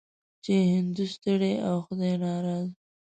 [0.43, 2.71] چې هندو ستړی او خدای ناراضه.